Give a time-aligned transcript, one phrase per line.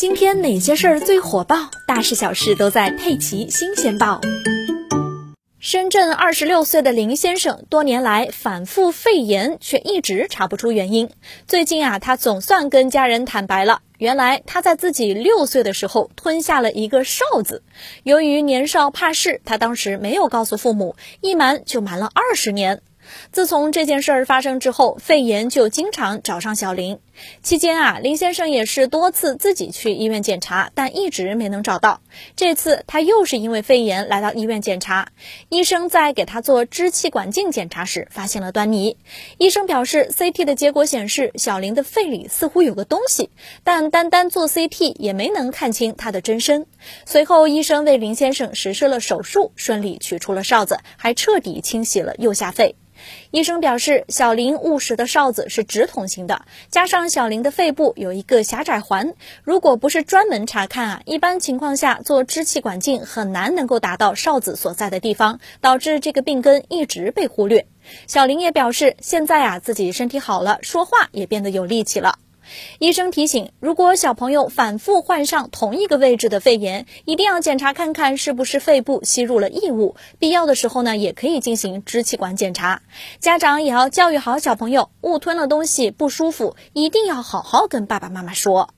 [0.00, 1.70] 今天哪些事儿最火爆？
[1.86, 4.18] 大事小事都在《佩奇新鲜报》。
[5.58, 11.10] 深圳二十六岁的林先生多年来反复肺炎，却一直查不出原因。
[11.46, 17.62] 最近啊，他总算跟家人坦白了，原来他在自己六岁的时候吞下了一个哨子。
[18.02, 22.80] 由于年少怕事，他当时没有告诉父母，一瞒就瞒了二十年。
[23.32, 26.98] 自从这件事儿发生之后，肺炎就经常找上小林。
[27.42, 32.00] 期间啊，林先生也是多次自己去医院检查，但一直没能找到。
[32.34, 35.08] 这次他又是因为肺炎来到医院检查，
[35.50, 38.96] 医生在给他做支气管镜检查时发现了端倪。
[39.36, 43.28] 医生表示，CT 的结果显示小林的肺里似乎有个东西，
[43.64, 46.66] 但单单做 CT 也没能看清他的真身。
[47.04, 52.76] 随后，医生为林先生实施了手术，顺利取出了哨子，还彻底清洗了右下肺。
[53.30, 67.66] 医生表示，小林误食的哨子是直筒型的，加上小林的肺部有一个狭窄环，如果不是专门查看啊，一般情况下做支气管镜很难能够达到哨子所在的地方，导致这个病根一直被忽略。
[68.06, 72.18] 小林也表示，现在啊自己身体好了，说话也变得有力气了。
[72.78, 82.82] 医生提醒，如果小朋友反复患上同一个位置的肺炎，一定要检查看看是不是肺部吸入了异物，必要的时候呢，也可以进行支气管检查。
[83.18, 88.70] 家长也要教育好小朋友，误吞了东西不舒服，一定要好好跟爸爸妈妈说。